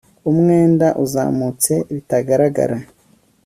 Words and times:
umwenda 0.29 0.87
uzamutse 1.03 1.73
bitagaragara 1.93 2.77